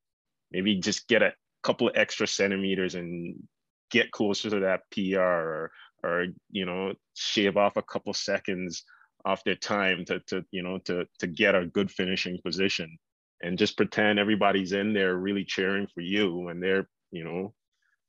Maybe 0.51 0.75
just 0.75 1.07
get 1.07 1.23
a 1.23 1.33
couple 1.63 1.87
of 1.87 1.95
extra 1.95 2.27
centimeters 2.27 2.95
and 2.95 3.41
get 3.89 4.11
closer 4.11 4.49
to 4.49 4.59
that 4.59 4.81
PR 4.91 5.19
or, 5.19 5.71
or 6.03 6.25
you 6.51 6.65
know, 6.65 6.93
shave 7.15 7.55
off 7.55 7.77
a 7.77 7.81
couple 7.81 8.13
seconds 8.13 8.83
off 9.23 9.43
their 9.45 9.55
time 9.55 10.03
to, 10.05 10.19
to 10.27 10.43
you 10.51 10.63
know, 10.63 10.79
to, 10.79 11.05
to 11.19 11.27
get 11.27 11.55
a 11.55 11.65
good 11.65 11.89
finishing 11.89 12.39
position 12.43 12.97
and 13.41 13.57
just 13.57 13.77
pretend 13.77 14.19
everybody's 14.19 14.73
in 14.73 14.93
there 14.93 15.15
really 15.15 15.45
cheering 15.45 15.87
for 15.93 16.01
you 16.01 16.35
when 16.35 16.59
they're, 16.59 16.89
you 17.11 17.23
know, 17.23 17.53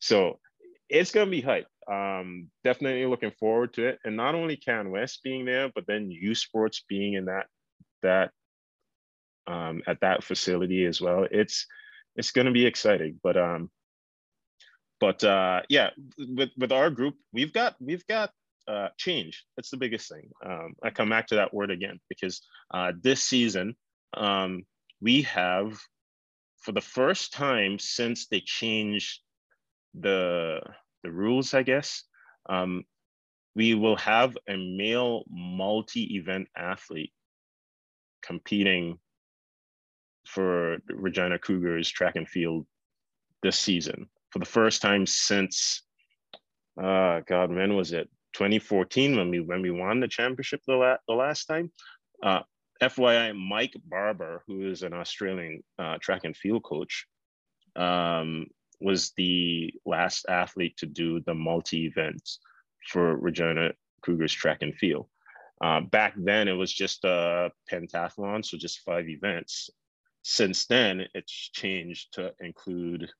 so 0.00 0.40
it's 0.88 1.12
gonna 1.12 1.30
be 1.30 1.40
hype. 1.40 1.68
Um, 1.90 2.50
definitely 2.62 3.04
looking 3.06 3.32
forward 3.32 3.74
to 3.74 3.88
it, 3.88 3.98
and 4.04 4.16
not 4.16 4.34
only 4.34 4.56
Can 4.56 4.90
West 4.90 5.20
being 5.24 5.44
there, 5.44 5.70
but 5.74 5.86
then 5.86 6.10
U 6.10 6.34
Sports 6.34 6.84
being 6.88 7.14
in 7.14 7.24
that 7.26 7.46
that 8.02 8.30
um, 9.46 9.82
at 9.86 10.00
that 10.00 10.22
facility 10.22 10.84
as 10.86 11.00
well. 11.00 11.26
It's 11.30 11.66
it's 12.16 12.30
gonna 12.30 12.52
be 12.52 12.66
exciting, 12.66 13.18
but 13.22 13.36
um, 13.36 13.70
but 15.00 15.24
uh, 15.24 15.62
yeah, 15.68 15.90
with 16.18 16.50
with 16.56 16.72
our 16.72 16.90
group, 16.90 17.14
we've 17.32 17.52
got 17.52 17.74
we've 17.80 18.06
got 18.06 18.30
uh, 18.68 18.88
change. 18.98 19.44
That's 19.56 19.70
the 19.70 19.76
biggest 19.76 20.08
thing. 20.08 20.30
Um, 20.44 20.74
I 20.82 20.90
come 20.90 21.08
back 21.08 21.28
to 21.28 21.36
that 21.36 21.52
word 21.52 21.70
again 21.70 21.98
because 22.08 22.42
uh, 22.72 22.92
this 23.00 23.22
season 23.22 23.74
um, 24.14 24.64
we 25.00 25.22
have, 25.22 25.78
for 26.58 26.72
the 26.72 26.80
first 26.80 27.32
time 27.32 27.78
since 27.78 28.26
they 28.28 28.40
changed 28.40 29.20
the 29.94 30.60
the 31.02 31.10
rules, 31.10 31.54
I 31.54 31.62
guess, 31.62 32.04
um, 32.48 32.84
we 33.54 33.74
will 33.74 33.96
have 33.96 34.36
a 34.48 34.56
male 34.56 35.24
multi-event 35.28 36.48
athlete 36.56 37.12
competing 38.22 38.98
for 40.26 40.78
Regina 40.88 41.38
Cougars 41.38 41.90
track 41.90 42.16
and 42.16 42.28
field 42.28 42.66
this 43.42 43.58
season 43.58 44.08
for 44.30 44.38
the 44.38 44.44
first 44.44 44.82
time 44.82 45.06
since 45.06 45.82
uh 46.80 47.20
god 47.26 47.50
when 47.52 47.74
was 47.74 47.92
it? 47.92 48.08
2014 48.34 49.16
when 49.16 49.30
we 49.30 49.40
when 49.40 49.62
we 49.62 49.70
won 49.70 49.98
the 49.98 50.06
championship 50.08 50.60
the, 50.66 50.74
la- 50.74 50.96
the 51.08 51.14
last 51.14 51.46
time. 51.46 51.72
Uh 52.22 52.40
fyi 52.82 53.34
mike 53.36 53.74
barber 53.86 54.42
who 54.46 54.70
is 54.70 54.82
an 54.82 54.94
australian 54.94 55.62
uh, 55.78 55.98
track 56.00 56.22
and 56.24 56.36
field 56.36 56.62
coach 56.62 57.06
um 57.76 58.46
was 58.80 59.12
the 59.16 59.72
last 59.84 60.26
athlete 60.28 60.76
to 60.78 60.86
do 60.86 61.20
the 61.20 61.34
multi 61.34 61.86
events 61.86 62.40
for 62.88 63.16
Regina 63.16 63.72
Cougars 64.02 64.32
track 64.32 64.58
and 64.62 64.74
field. 64.74 65.06
Uh, 65.62 65.80
back 65.80 66.14
then, 66.16 66.48
it 66.48 66.52
was 66.52 66.72
just 66.72 67.04
a 67.04 67.50
pentathlon, 67.70 68.44
so 68.44 68.56
just 68.56 68.80
five 68.80 69.08
events. 69.08 69.68
Since 70.22 70.66
then, 70.66 71.06
it's 71.14 71.32
changed 71.32 72.14
to 72.14 72.32
include 72.40 73.10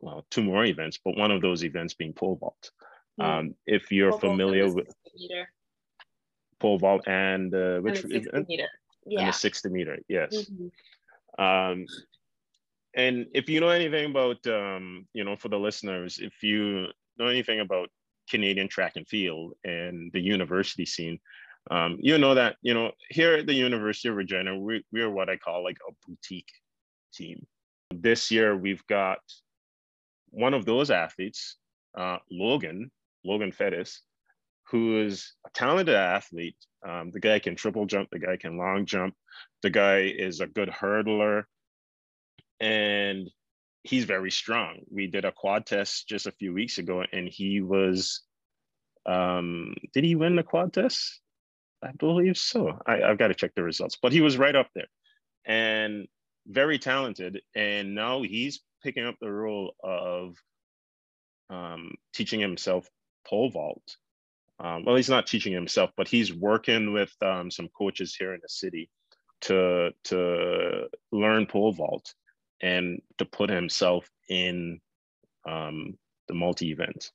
well 0.00 0.24
two 0.30 0.42
more 0.42 0.64
events, 0.64 0.98
but 1.04 1.16
one 1.16 1.30
of 1.30 1.42
those 1.42 1.64
events 1.64 1.94
being 1.94 2.14
pole 2.14 2.36
vault. 2.36 2.70
Mm. 3.20 3.24
Um, 3.24 3.54
if 3.66 3.92
you're 3.92 4.12
pole 4.12 4.20
familiar 4.20 4.72
with 4.72 4.88
pole 6.58 6.78
vault 6.78 7.06
and 7.06 7.54
uh, 7.54 7.80
which 7.80 8.02
and 8.04 8.12
the 8.12 8.20
60 8.22 8.44
meter, 8.48 8.68
yeah, 9.06 9.20
and 9.20 9.28
the 9.28 9.32
60 9.32 9.68
meter, 9.68 9.98
yes. 10.08 10.34
Mm-hmm. 10.34 11.42
Um, 11.42 11.86
and 12.94 13.26
if 13.34 13.48
you 13.48 13.60
know 13.60 13.68
anything 13.68 14.10
about 14.10 14.44
um, 14.46 15.06
you 15.12 15.24
know 15.24 15.36
for 15.36 15.48
the 15.48 15.58
listeners 15.58 16.18
if 16.20 16.42
you 16.42 16.86
know 17.18 17.26
anything 17.26 17.60
about 17.60 17.88
canadian 18.28 18.68
track 18.68 18.92
and 18.96 19.08
field 19.08 19.54
and 19.64 20.10
the 20.12 20.20
university 20.20 20.86
scene 20.86 21.18
um, 21.70 21.98
you 22.00 22.16
know 22.16 22.34
that 22.34 22.56
you 22.62 22.74
know 22.74 22.90
here 23.10 23.34
at 23.34 23.46
the 23.46 23.54
university 23.54 24.08
of 24.08 24.16
regina 24.16 24.58
we, 24.58 24.84
we 24.92 25.02
are 25.02 25.10
what 25.10 25.28
i 25.28 25.36
call 25.36 25.62
like 25.62 25.78
a 25.88 25.92
boutique 26.06 26.50
team. 27.12 27.46
This 27.92 28.30
year 28.30 28.56
we've 28.56 28.86
got 28.86 29.18
one 30.30 30.54
of 30.54 30.64
those 30.64 30.90
athletes 30.90 31.56
uh, 31.96 32.18
logan 32.30 32.90
logan 33.24 33.52
fettis 33.52 33.98
who 34.68 35.02
is 35.02 35.34
a 35.44 35.50
talented 35.50 35.96
athlete. 35.96 36.56
Um, 36.88 37.10
the 37.10 37.18
guy 37.18 37.40
can 37.40 37.56
triple 37.56 37.86
jump 37.86 38.08
the 38.10 38.20
guy 38.20 38.36
can 38.36 38.56
long 38.56 38.86
jump 38.86 39.14
the 39.62 39.70
guy 39.70 39.98
is 40.00 40.40
a 40.40 40.46
good 40.46 40.68
hurdler 40.68 41.44
and 42.60 43.30
he's 43.82 44.04
very 44.04 44.30
strong. 44.30 44.80
We 44.90 45.06
did 45.06 45.24
a 45.24 45.32
quad 45.32 45.66
test 45.66 46.08
just 46.08 46.26
a 46.26 46.32
few 46.32 46.52
weeks 46.52 46.78
ago, 46.78 47.02
and 47.12 47.28
he 47.28 47.60
was. 47.60 48.22
Um, 49.06 49.74
did 49.94 50.04
he 50.04 50.14
win 50.14 50.36
the 50.36 50.42
quad 50.42 50.72
test? 50.72 51.20
I 51.82 51.92
believe 51.92 52.36
so. 52.36 52.78
I, 52.86 53.02
I've 53.02 53.18
got 53.18 53.28
to 53.28 53.34
check 53.34 53.52
the 53.54 53.62
results, 53.62 53.96
but 54.00 54.12
he 54.12 54.20
was 54.20 54.36
right 54.36 54.54
up 54.54 54.68
there, 54.74 54.88
and 55.46 56.06
very 56.46 56.78
talented. 56.78 57.40
And 57.54 57.94
now 57.94 58.22
he's 58.22 58.60
picking 58.82 59.06
up 59.06 59.16
the 59.20 59.30
role 59.30 59.74
of 59.82 60.36
um, 61.48 61.92
teaching 62.14 62.40
himself 62.40 62.88
pole 63.26 63.50
vault. 63.50 63.96
Um, 64.58 64.84
well, 64.84 64.96
he's 64.96 65.08
not 65.08 65.26
teaching 65.26 65.54
himself, 65.54 65.90
but 65.96 66.06
he's 66.06 66.34
working 66.34 66.92
with 66.92 67.10
um, 67.22 67.50
some 67.50 67.68
coaches 67.76 68.14
here 68.14 68.34
in 68.34 68.40
the 68.42 68.48
city 68.48 68.90
to 69.42 69.90
to 70.04 70.88
learn 71.12 71.46
pole 71.46 71.72
vault 71.72 72.12
and 72.62 73.00
to 73.18 73.24
put 73.24 73.50
himself 73.50 74.08
in 74.28 74.80
um, 75.48 75.94
the 76.28 76.34
multi 76.34 76.70
event. 76.70 77.10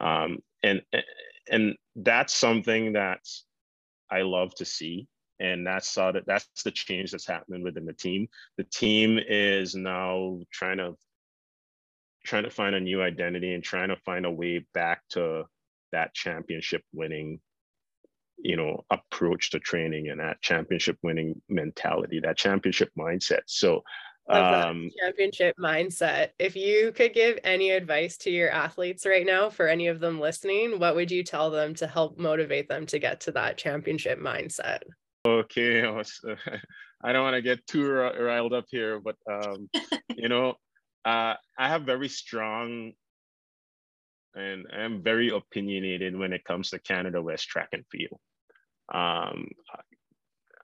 Um, 0.00 0.38
and 0.62 0.82
and 1.50 1.76
that's 1.96 2.34
something 2.34 2.92
that 2.92 3.20
I 4.10 4.22
love 4.22 4.54
to 4.56 4.64
see. 4.64 5.06
And 5.40 5.66
that's 5.66 5.94
that's 5.94 6.62
the 6.64 6.70
change 6.72 7.12
that's 7.12 7.26
happening 7.26 7.62
within 7.62 7.86
the 7.86 7.92
team. 7.92 8.28
The 8.56 8.64
team 8.64 9.18
is 9.18 9.74
now 9.74 10.40
trying 10.52 10.78
to 10.78 10.96
trying 12.24 12.42
to 12.42 12.50
find 12.50 12.74
a 12.74 12.80
new 12.80 13.02
identity 13.02 13.54
and 13.54 13.62
trying 13.62 13.88
to 13.88 13.96
find 13.96 14.26
a 14.26 14.30
way 14.30 14.66
back 14.74 15.02
to 15.10 15.44
that 15.92 16.12
championship 16.14 16.82
winning 16.92 17.40
you 18.36 18.56
know 18.56 18.84
approach 18.90 19.50
to 19.50 19.58
training 19.58 20.08
and 20.08 20.20
that 20.20 20.40
championship 20.42 20.96
winning 21.02 21.40
mentality 21.48 22.20
that 22.20 22.36
championship 22.36 22.90
mindset 22.96 23.40
so 23.46 23.82
um, 24.28 24.90
championship 25.00 25.56
mindset. 25.58 26.30
If 26.38 26.56
you 26.56 26.92
could 26.92 27.14
give 27.14 27.38
any 27.44 27.70
advice 27.70 28.16
to 28.18 28.30
your 28.30 28.50
athletes 28.50 29.06
right 29.06 29.26
now, 29.26 29.50
for 29.50 29.66
any 29.68 29.86
of 29.86 30.00
them 30.00 30.20
listening, 30.20 30.78
what 30.78 30.94
would 30.94 31.10
you 31.10 31.22
tell 31.24 31.50
them 31.50 31.74
to 31.76 31.86
help 31.86 32.18
motivate 32.18 32.68
them 32.68 32.86
to 32.86 32.98
get 32.98 33.20
to 33.22 33.32
that 33.32 33.58
championship 33.58 34.20
mindset? 34.20 34.80
Okay, 35.26 35.82
I 37.02 37.12
don't 37.12 37.22
want 37.22 37.34
to 37.34 37.42
get 37.42 37.66
too 37.66 37.90
riled 37.90 38.52
up 38.52 38.66
here, 38.68 39.00
but 39.00 39.16
um, 39.30 39.68
you 40.16 40.28
know, 40.28 40.54
uh, 41.04 41.34
I 41.58 41.68
have 41.68 41.82
very 41.82 42.08
strong 42.08 42.92
and 44.34 44.66
I'm 44.72 45.02
very 45.02 45.30
opinionated 45.30 46.16
when 46.16 46.32
it 46.32 46.44
comes 46.44 46.70
to 46.70 46.78
Canada 46.78 47.20
West 47.20 47.48
track 47.48 47.68
and 47.72 47.84
field. 47.90 48.20
Um, 48.92 49.48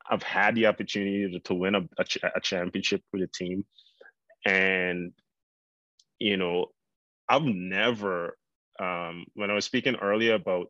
I've 0.08 0.22
had 0.22 0.54
the 0.54 0.66
opportunity 0.66 1.30
to, 1.32 1.40
to 1.40 1.54
win 1.54 1.74
a, 1.74 1.80
a, 1.98 2.04
a 2.36 2.40
championship 2.40 3.02
with 3.12 3.22
a 3.22 3.26
team, 3.26 3.64
and 4.44 5.12
you 6.18 6.36
know, 6.36 6.66
I've 7.28 7.44
never. 7.44 8.36
Um, 8.80 9.26
when 9.34 9.50
I 9.50 9.54
was 9.54 9.64
speaking 9.64 9.96
earlier 9.96 10.34
about 10.34 10.66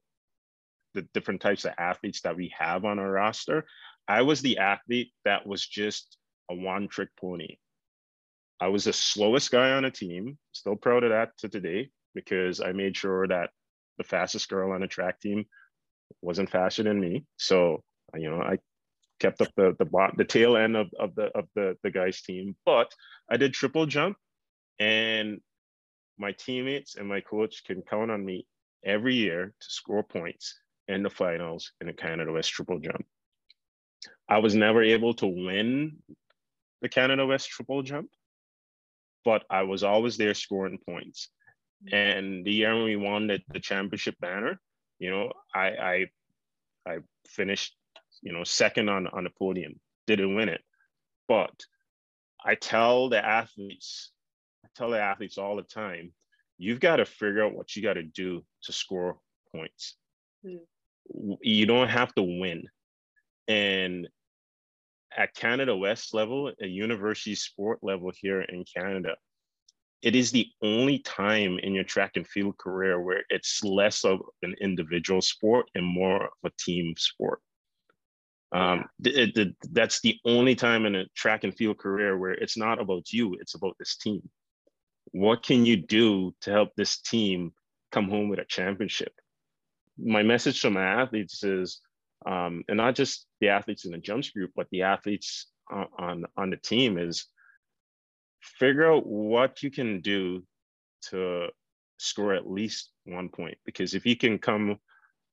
the 0.92 1.02
different 1.14 1.40
types 1.40 1.64
of 1.64 1.72
athletes 1.78 2.20
that 2.20 2.36
we 2.36 2.52
have 2.56 2.84
on 2.84 2.98
our 2.98 3.10
roster, 3.10 3.64
I 4.06 4.22
was 4.22 4.42
the 4.42 4.58
athlete 4.58 5.12
that 5.24 5.46
was 5.46 5.66
just 5.66 6.18
a 6.50 6.54
one 6.54 6.88
trick 6.88 7.08
pony. 7.18 7.56
I 8.60 8.68
was 8.68 8.84
the 8.84 8.92
slowest 8.92 9.50
guy 9.50 9.72
on 9.72 9.86
a 9.86 9.90
team. 9.90 10.38
Still 10.52 10.76
proud 10.76 11.02
of 11.02 11.10
that 11.10 11.36
to 11.38 11.48
today 11.48 11.90
because 12.14 12.60
I 12.60 12.72
made 12.72 12.96
sure 12.96 13.26
that 13.26 13.50
the 13.98 14.04
fastest 14.04 14.48
girl 14.48 14.72
on 14.72 14.82
a 14.82 14.88
track 14.88 15.20
team 15.20 15.46
wasn't 16.20 16.50
faster 16.50 16.82
than 16.82 17.00
me. 17.00 17.24
So 17.38 17.82
you 18.14 18.30
know, 18.30 18.40
I 18.40 18.58
kept 19.24 19.40
up 19.40 19.52
the 19.56 19.74
the 19.78 19.88
bot 19.94 20.16
the 20.16 20.24
tail 20.24 20.56
end 20.64 20.76
of, 20.76 20.88
of 21.04 21.14
the 21.14 21.26
of 21.40 21.46
the 21.56 21.66
the 21.82 21.90
guys 21.90 22.20
team. 22.20 22.56
But 22.66 22.88
I 23.32 23.36
did 23.38 23.54
triple 23.54 23.86
jump, 23.86 24.16
and 24.78 25.40
my 26.18 26.32
teammates 26.32 26.96
and 26.96 27.08
my 27.08 27.20
coach 27.20 27.64
can 27.64 27.82
count 27.82 28.10
on 28.10 28.24
me 28.24 28.46
every 28.84 29.14
year 29.14 29.54
to 29.60 29.68
score 29.80 30.02
points 30.02 30.46
in 30.88 31.02
the 31.02 31.10
finals 31.10 31.72
in 31.80 31.86
the 31.86 31.92
Canada 32.04 32.32
West 32.32 32.50
triple 32.50 32.78
jump. 32.78 33.04
I 34.28 34.38
was 34.38 34.54
never 34.54 34.82
able 34.82 35.14
to 35.14 35.26
win 35.26 36.02
the 36.82 36.88
Canada 36.88 37.24
West 37.26 37.48
triple 37.48 37.82
jump, 37.82 38.10
but 39.24 39.44
I 39.48 39.62
was 39.62 39.82
always 39.82 40.16
there 40.18 40.34
scoring 40.34 40.78
points. 40.86 41.30
And 41.92 42.44
the 42.44 42.52
year 42.52 42.74
when 42.74 42.84
we 42.84 42.96
won 42.96 43.26
the, 43.26 43.40
the 43.52 43.60
championship 43.60 44.16
banner, 44.20 44.60
you 44.98 45.10
know, 45.10 45.32
I, 45.54 45.66
I 45.92 45.96
I 46.86 46.98
finished, 47.26 47.74
you 48.24 48.32
know, 48.32 48.42
second 48.42 48.88
on 48.88 49.06
on 49.06 49.24
the 49.24 49.30
podium. 49.38 49.78
Didn't 50.06 50.34
win 50.34 50.48
it, 50.48 50.62
but 51.28 51.54
I 52.44 52.56
tell 52.56 53.08
the 53.08 53.24
athletes, 53.24 54.10
I 54.64 54.68
tell 54.74 54.90
the 54.90 55.00
athletes 55.00 55.38
all 55.38 55.56
the 55.56 55.62
time, 55.62 56.12
you've 56.58 56.80
got 56.80 56.96
to 56.96 57.04
figure 57.04 57.44
out 57.44 57.54
what 57.54 57.76
you 57.76 57.82
got 57.82 57.94
to 57.94 58.02
do 58.02 58.44
to 58.64 58.72
score 58.72 59.18
points. 59.54 59.96
Mm. 60.44 60.58
You 61.40 61.66
don't 61.66 61.88
have 61.88 62.14
to 62.14 62.22
win. 62.22 62.64
And 63.46 64.08
at 65.16 65.34
Canada 65.34 65.76
West 65.76 66.14
level, 66.14 66.52
a 66.60 66.66
university 66.66 67.34
sport 67.34 67.78
level 67.82 68.10
here 68.14 68.42
in 68.42 68.64
Canada, 68.64 69.16
it 70.02 70.14
is 70.14 70.30
the 70.30 70.48
only 70.62 70.98
time 70.98 71.58
in 71.62 71.72
your 71.72 71.84
track 71.84 72.12
and 72.16 72.26
field 72.26 72.58
career 72.58 73.00
where 73.00 73.24
it's 73.30 73.64
less 73.64 74.04
of 74.04 74.20
an 74.42 74.54
individual 74.60 75.22
sport 75.22 75.66
and 75.74 75.84
more 75.84 76.24
of 76.24 76.30
a 76.44 76.50
team 76.58 76.94
sport. 76.98 77.40
Um, 78.54 78.84
it, 79.04 79.36
it, 79.36 79.56
that's 79.72 80.00
the 80.00 80.16
only 80.24 80.54
time 80.54 80.86
in 80.86 80.94
a 80.94 81.06
track 81.16 81.42
and 81.42 81.54
field 81.54 81.78
career 81.78 82.16
where 82.16 82.30
it's 82.30 82.56
not 82.56 82.80
about 82.80 83.12
you, 83.12 83.36
it's 83.40 83.56
about 83.56 83.74
this 83.80 83.96
team. 83.96 84.22
What 85.10 85.42
can 85.42 85.66
you 85.66 85.76
do 85.76 86.32
to 86.42 86.52
help 86.52 86.70
this 86.76 87.00
team 87.00 87.52
come 87.90 88.08
home 88.08 88.28
with 88.28 88.38
a 88.38 88.44
championship? 88.44 89.12
My 89.98 90.22
message 90.22 90.62
to 90.62 90.70
my 90.70 90.84
athletes 90.84 91.42
is 91.42 91.80
um, 92.26 92.62
and 92.68 92.76
not 92.76 92.94
just 92.94 93.26
the 93.40 93.48
athletes 93.48 93.84
in 93.84 93.90
the 93.90 93.98
jumps 93.98 94.30
group, 94.30 94.52
but 94.54 94.68
the 94.70 94.82
athletes 94.82 95.48
on, 95.70 95.86
on, 95.98 96.24
on 96.36 96.50
the 96.50 96.56
team 96.56 96.96
is 96.96 97.26
figure 98.40 98.90
out 98.90 99.04
what 99.04 99.62
you 99.62 99.70
can 99.70 100.00
do 100.00 100.44
to 101.10 101.48
score 101.98 102.34
at 102.34 102.48
least 102.48 102.90
one 103.04 103.28
point. 103.28 103.58
Because 103.66 103.94
if 103.94 104.06
you 104.06 104.16
can 104.16 104.38
come 104.38 104.78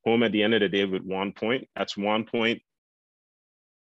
home 0.06 0.24
at 0.24 0.32
the 0.32 0.42
end 0.42 0.56
of 0.56 0.62
the 0.62 0.70
day 0.70 0.86
with 0.86 1.04
one 1.04 1.32
point, 1.32 1.68
that's 1.76 1.96
one 1.96 2.26
point 2.26 2.62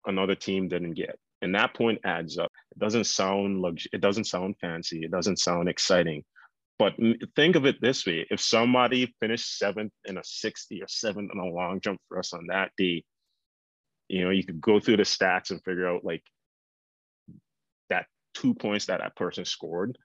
another 0.06 0.36
team 0.36 0.68
didn't 0.68 0.94
get. 0.94 1.18
And 1.41 1.56
that 1.56 1.74
point 1.74 2.00
adds 2.03 2.38
up. 2.38 2.51
It 2.72 2.79
doesn't 2.79 3.06
sound 3.06 3.62
lux- 3.62 3.88
it 3.94 4.01
doesn't 4.01 4.25
sound 4.25 4.56
fancy. 4.60 5.03
It 5.03 5.12
doesn't 5.12 5.39
sound 5.39 5.70
exciting. 5.70 6.24
But 6.77 6.94
think 7.36 7.56
of 7.56 7.65
it 7.65 7.82
this 7.82 8.06
way: 8.06 8.25
if 8.29 8.39
somebody 8.41 9.13
finished 9.20 9.58
seventh 9.58 9.93
in 10.06 10.17
a 10.17 10.23
sixty 10.23 10.82
or 10.82 10.88
seventh 10.88 11.32
in 11.34 11.39
a 11.39 11.45
long 11.45 11.82
jump 11.82 12.00
for 12.08 12.19
us 12.19 12.34
on 12.34 12.47
that 12.47 12.71
day, 12.78 13.04
you 14.08 14.23
know, 14.23 14.32
you 14.32 14.43
could 14.43 14.62
go 14.62 14.80
through 14.80 14.97
the 14.97 15.04
stats 15.04 15.52
and 15.52 15.63
figure 15.63 15.88
out 15.88 16.04
like 16.04 16.23
that 17.89 18.08
two 18.34 18.54
points 18.54 18.88
that 18.88 19.00
that 19.00 19.15
person 19.15 19.45
scored 19.45 19.97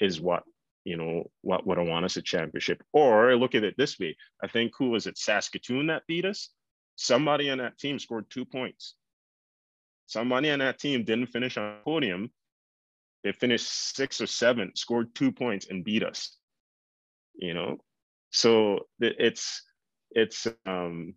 is 0.00 0.20
what 0.20 0.44
you 0.84 0.96
know 0.96 1.30
what 1.42 1.66
would 1.66 1.78
have 1.78 1.86
won 1.86 2.04
us 2.04 2.16
a 2.16 2.22
championship. 2.22 2.82
Or 2.92 3.36
look 3.36 3.54
at 3.54 3.64
it 3.64 3.74
this 3.76 3.98
way: 3.98 4.16
I 4.42 4.48
think 4.48 4.72
who 4.78 4.90
was 4.90 5.06
it, 5.06 5.18
Saskatoon 5.18 5.88
that 5.88 6.06
beat 6.06 6.24
us? 6.24 6.50
Somebody 6.96 7.50
on 7.50 7.58
that 7.58 7.78
team 7.78 7.98
scored 7.98 8.26
two 8.28 8.44
points. 8.44 8.94
Somebody 10.08 10.50
on 10.50 10.58
that 10.60 10.78
team 10.78 11.04
didn't 11.04 11.26
finish 11.26 11.58
on 11.58 11.76
podium, 11.84 12.30
they 13.22 13.32
finished 13.32 13.68
six 13.94 14.20
or 14.20 14.26
seven, 14.26 14.72
scored 14.74 15.14
two 15.14 15.30
points, 15.30 15.66
and 15.68 15.84
beat 15.84 16.02
us. 16.02 16.36
You 17.34 17.54
know, 17.54 17.76
so 18.30 18.80
it's 19.00 19.62
it's 20.10 20.46
um 20.66 21.14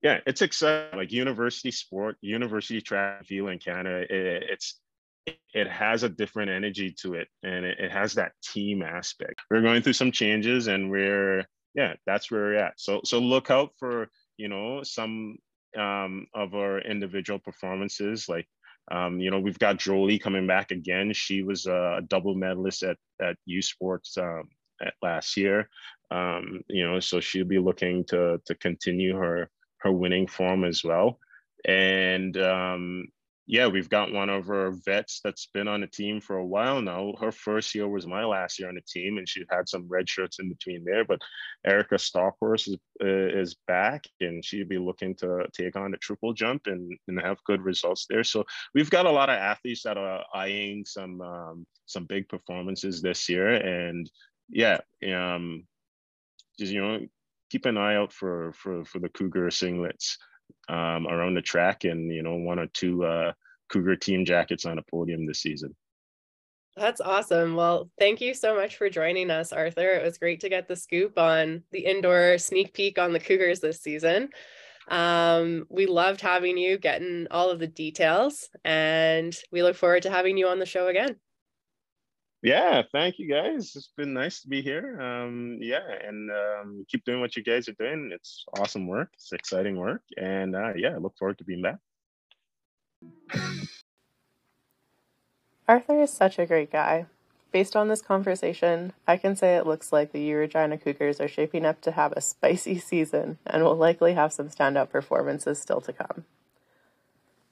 yeah, 0.00 0.20
it's 0.26 0.42
exciting. 0.42 0.96
Like 0.96 1.10
university 1.10 1.72
sport, 1.72 2.16
university 2.20 2.80
track 2.80 3.18
and 3.18 3.26
field 3.26 3.50
in 3.50 3.58
Canada, 3.58 4.02
it, 4.02 4.44
it's 4.48 4.80
it 5.52 5.68
has 5.68 6.04
a 6.04 6.08
different 6.08 6.50
energy 6.52 6.94
to 7.00 7.14
it, 7.14 7.28
and 7.42 7.64
it, 7.64 7.80
it 7.80 7.90
has 7.90 8.14
that 8.14 8.32
team 8.42 8.82
aspect. 8.82 9.42
We're 9.50 9.60
going 9.62 9.82
through 9.82 9.94
some 9.94 10.12
changes, 10.12 10.68
and 10.68 10.88
we're 10.88 11.44
yeah, 11.74 11.94
that's 12.06 12.30
where 12.30 12.42
we're 12.42 12.54
at. 12.54 12.74
So 12.80 13.00
so 13.04 13.18
look 13.18 13.50
out 13.50 13.70
for 13.78 14.08
you 14.36 14.48
know 14.48 14.84
some 14.84 15.38
um, 15.76 16.26
of 16.34 16.54
our 16.54 16.80
individual 16.80 17.38
performances 17.38 18.28
like 18.28 18.48
um, 18.90 19.20
you 19.20 19.30
know, 19.30 19.38
we've 19.38 19.58
got 19.58 19.78
Jolie 19.78 20.18
coming 20.18 20.46
back 20.46 20.70
again. 20.70 21.12
She 21.12 21.42
was 21.42 21.66
a 21.66 22.00
double 22.08 22.34
medalist 22.34 22.82
at, 22.82 22.96
at 23.20 23.36
U 23.44 23.60
Sports 23.60 24.16
um, 24.16 24.48
at 24.80 24.94
last 25.02 25.36
year. 25.36 25.68
Um, 26.10 26.62
you 26.68 26.88
know, 26.88 27.00
so 27.00 27.20
she'll 27.20 27.44
be 27.44 27.58
looking 27.58 28.04
to 28.04 28.40
to 28.46 28.54
continue 28.54 29.14
her 29.16 29.50
her 29.80 29.92
winning 29.92 30.26
form 30.26 30.64
as 30.64 30.82
well. 30.82 31.18
And 31.66 32.36
um, 32.38 33.08
yeah, 33.50 33.66
we've 33.66 33.88
got 33.88 34.12
one 34.12 34.28
of 34.28 34.50
our 34.50 34.70
vets 34.70 35.22
that's 35.24 35.46
been 35.54 35.68
on 35.68 35.80
the 35.80 35.86
team 35.86 36.20
for 36.20 36.36
a 36.36 36.44
while 36.44 36.82
now. 36.82 37.14
Her 37.18 37.32
first 37.32 37.74
year 37.74 37.88
was 37.88 38.06
my 38.06 38.22
last 38.22 38.58
year 38.58 38.68
on 38.68 38.74
the 38.74 38.82
team, 38.82 39.16
and 39.16 39.26
she 39.26 39.42
had 39.50 39.66
some 39.66 39.88
red 39.88 40.06
shirts 40.06 40.38
in 40.38 40.50
between 40.50 40.84
there. 40.84 41.02
But 41.02 41.20
Erica 41.64 41.98
Stockhorse 41.98 42.68
is 42.68 42.76
uh, 43.02 43.06
is 43.06 43.56
back, 43.66 44.04
and 44.20 44.44
she'd 44.44 44.68
be 44.68 44.76
looking 44.76 45.14
to 45.16 45.46
take 45.54 45.76
on 45.76 45.92
the 45.92 45.96
triple 45.96 46.34
jump 46.34 46.66
and, 46.66 46.94
and 47.08 47.18
have 47.22 47.42
good 47.44 47.62
results 47.62 48.04
there. 48.10 48.22
So 48.22 48.44
we've 48.74 48.90
got 48.90 49.06
a 49.06 49.10
lot 49.10 49.30
of 49.30 49.38
athletes 49.38 49.82
that 49.84 49.96
are 49.96 50.24
eyeing 50.34 50.84
some 50.84 51.22
um, 51.22 51.66
some 51.86 52.04
big 52.04 52.28
performances 52.28 53.00
this 53.00 53.30
year, 53.30 53.54
and 53.54 54.10
yeah, 54.50 54.80
um, 55.10 55.66
just 56.58 56.70
you 56.70 56.82
know, 56.82 57.00
keep 57.48 57.64
an 57.64 57.78
eye 57.78 57.96
out 57.96 58.12
for 58.12 58.52
for 58.52 58.84
for 58.84 58.98
the 58.98 59.08
Cougar 59.08 59.48
singlets 59.48 60.18
um, 60.68 61.06
around 61.06 61.34
the 61.34 61.42
track 61.42 61.84
and 61.84 62.12
you 62.12 62.22
know 62.22 62.36
one 62.36 62.58
or 62.58 62.66
two 62.66 63.04
uh, 63.04 63.32
Cougar 63.68 63.96
team 63.96 64.24
jackets 64.24 64.66
on 64.66 64.78
a 64.78 64.82
podium 64.82 65.26
this 65.26 65.40
season. 65.40 65.74
That's 66.76 67.00
awesome. 67.00 67.56
Well, 67.56 67.90
thank 67.98 68.20
you 68.20 68.34
so 68.34 68.54
much 68.54 68.76
for 68.76 68.88
joining 68.88 69.30
us, 69.30 69.52
Arthur. 69.52 69.94
It 69.94 70.04
was 70.04 70.18
great 70.18 70.40
to 70.40 70.48
get 70.48 70.68
the 70.68 70.76
scoop 70.76 71.18
on 71.18 71.64
the 71.72 71.80
indoor 71.80 72.38
sneak 72.38 72.72
peek 72.72 72.98
on 72.98 73.12
the 73.12 73.18
Cougars 73.18 73.58
this 73.58 73.80
season. 73.80 74.28
Um, 74.86 75.66
we 75.68 75.86
loved 75.86 76.20
having 76.20 76.56
you, 76.56 76.78
getting 76.78 77.26
all 77.30 77.50
of 77.50 77.58
the 77.58 77.66
details, 77.66 78.48
and 78.64 79.36
we 79.50 79.62
look 79.62 79.76
forward 79.76 80.04
to 80.04 80.10
having 80.10 80.36
you 80.36 80.48
on 80.48 80.60
the 80.60 80.66
show 80.66 80.86
again 80.86 81.16
yeah 82.42 82.82
thank 82.92 83.18
you 83.18 83.28
guys. 83.28 83.72
It's 83.74 83.90
been 83.96 84.12
nice 84.14 84.42
to 84.42 84.48
be 84.48 84.62
here. 84.62 85.00
Um 85.00 85.58
yeah 85.60 85.80
and 86.06 86.30
um 86.30 86.86
keep 86.88 87.04
doing 87.04 87.20
what 87.20 87.36
you 87.36 87.42
guys 87.42 87.68
are 87.68 87.72
doing. 87.78 88.10
It's 88.12 88.44
awesome 88.58 88.86
work. 88.86 89.10
It's 89.14 89.32
exciting 89.32 89.76
work. 89.76 90.02
And 90.16 90.54
uh 90.54 90.74
yeah 90.76 90.90
i 90.90 90.96
look 90.98 91.16
forward 91.18 91.38
to 91.38 91.44
being 91.44 91.62
back. 91.62 91.78
Arthur 95.66 96.02
is 96.02 96.12
such 96.12 96.38
a 96.38 96.46
great 96.46 96.72
guy. 96.72 97.06
Based 97.50 97.74
on 97.74 97.88
this 97.88 98.02
conversation 98.02 98.92
i 99.06 99.16
can 99.16 99.34
say 99.34 99.56
it 99.56 99.66
looks 99.66 99.92
like 99.92 100.12
the 100.12 100.32
Regina 100.34 100.78
cougars 100.78 101.20
are 101.20 101.28
shaping 101.28 101.64
up 101.64 101.80
to 101.82 101.92
have 101.92 102.12
a 102.12 102.20
spicy 102.20 102.78
season 102.90 103.38
and 103.46 103.64
will 103.64 103.76
likely 103.76 104.14
have 104.14 104.32
some 104.32 104.48
standout 104.48 104.90
performances 104.90 105.58
still 105.58 105.80
to 105.80 105.92
come. 105.92 106.24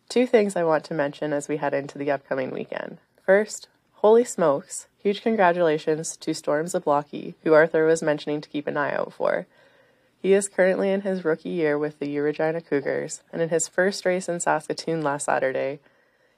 Two 0.09 0.27
things 0.27 0.55
i 0.55 0.62
want 0.62 0.85
to 0.85 0.94
mention 0.94 1.33
as 1.33 1.49
we 1.49 1.57
head 1.57 1.75
into 1.75 1.99
the 1.99 2.11
upcoming 2.11 2.51
weekend. 2.51 2.99
First 3.25 3.68
Holy 4.07 4.23
smokes! 4.23 4.87
Huge 5.03 5.21
congratulations 5.21 6.16
to 6.19 6.33
Storm 6.33 6.66
Zablocki, 6.66 7.35
who 7.42 7.55
Arthur 7.55 7.85
was 7.87 8.05
mentioning 8.05 8.40
to 8.40 8.49
keep 8.49 8.69
an 8.69 8.77
eye 8.77 8.95
out 8.95 9.12
for. 9.12 9.49
He 10.23 10.33
is 10.33 10.49
currently 10.49 10.92
in 10.92 11.01
his 11.01 11.25
rookie 11.25 11.49
year 11.49 11.77
with 11.77 11.99
the 11.99 12.16
Regina 12.21 12.61
Cougars, 12.61 13.25
and 13.33 13.42
in 13.42 13.49
his 13.49 13.66
first 13.66 14.07
race 14.07 14.29
in 14.29 14.38
Saskatoon 14.38 15.03
last 15.03 15.25
Saturday, 15.25 15.81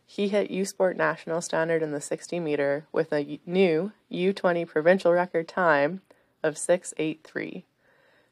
he 0.06 0.28
hit 0.28 0.50
U 0.50 0.64
Sport 0.64 0.96
National 0.96 1.42
Standard 1.42 1.82
in 1.82 1.92
the 1.92 2.00
60 2.00 2.40
meter 2.40 2.86
with 2.90 3.12
a 3.12 3.38
new 3.44 3.92
U20 4.10 4.66
provincial 4.66 5.12
record 5.12 5.46
time 5.46 6.00
of 6.42 6.54
6.83. 6.54 7.64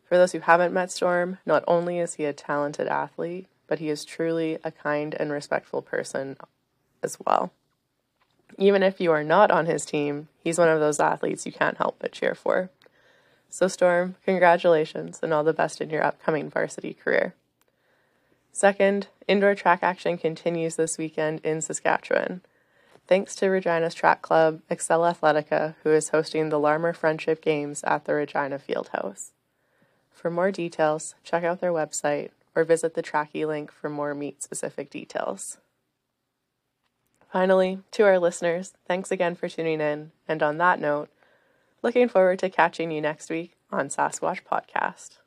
For 0.03 0.17
those 0.17 0.33
who 0.33 0.41
haven't 0.41 0.73
met 0.73 0.91
Storm, 0.91 1.41
not 1.45 1.63
only 1.69 1.99
is 1.99 2.15
he 2.15 2.25
a 2.25 2.33
talented 2.33 2.89
athlete, 2.89 3.49
but 3.67 3.81
he 3.81 3.91
is 3.91 4.07
truly 4.07 4.57
a 4.65 4.71
kind 4.71 5.15
and 5.21 5.31
respectful 5.31 5.83
person 5.83 6.39
as 7.03 7.19
well. 7.27 7.53
Even 8.59 8.83
if 8.83 9.01
you 9.01 9.13
are 9.13 9.25
not 9.25 9.51
on 9.51 9.67
his 9.67 9.85
team, 9.85 10.29
he's 10.39 10.59
one 10.59 10.69
of 10.69 10.81
those 10.81 11.01
athletes 11.01 11.47
you 11.47 11.53
can't 11.53 11.79
help 11.79 11.97
but 11.99 12.13
cheer 12.13 12.35
for. 12.35 12.71
So, 13.49 13.69
Storm, 13.69 14.17
congratulations 14.25 15.21
and 15.23 15.33
all 15.33 15.45
the 15.45 15.53
best 15.53 15.81
in 15.81 15.91
your 15.91 16.05
upcoming 16.05 16.51
varsity 16.51 16.95
career. 16.95 17.35
Second, 18.53 19.09
indoor 19.29 19.55
track 19.55 19.81
action 19.83 20.17
continues 20.17 20.77
this 20.77 20.97
weekend 20.97 21.41
in 21.45 21.61
Saskatchewan. 21.61 22.41
Thanks 23.07 23.37
to 23.37 23.49
Regina's 23.49 23.95
track 23.95 24.23
club, 24.23 24.63
Excel 24.69 25.03
Athletica, 25.03 25.75
who 25.83 25.91
is 25.91 26.09
hosting 26.09 26.49
the 26.49 26.59
Larmer 26.59 26.93
Friendship 26.93 27.41
Games 27.43 27.85
at 27.85 28.05
the 28.05 28.15
Regina 28.15 28.59
Fieldhouse. 28.59 29.31
For 30.11 30.31
more 30.31 30.51
details, 30.51 31.15
check 31.23 31.45
out 31.45 31.61
their 31.61 31.73
website 31.73 32.31
or 32.55 32.65
visit 32.65 32.95
the 32.95 33.03
Trackie 33.03 33.47
link 33.47 33.71
for 33.71 33.91
more 33.91 34.15
meet 34.15 34.43
specific 34.43 34.91
details. 34.91 35.59
Finally, 37.33 37.81
to 37.91 38.05
our 38.05 38.19
listeners, 38.19 38.75
thanks 38.87 39.11
again 39.11 39.35
for 39.35 39.49
tuning 39.49 39.81
in. 39.81 40.13
And 40.29 40.43
on 40.43 40.59
that 40.59 40.81
note, 40.81 41.09
looking 41.83 42.09
forward 42.09 42.39
to 42.41 42.51
catching 42.51 42.91
you 42.91 43.01
next 43.01 43.31
week 43.31 43.57
on 43.71 43.89
Sasquatch 43.89 44.41
Podcast. 44.45 45.19